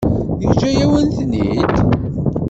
Yeǧǧa-yawen-ten-id? 0.43 1.73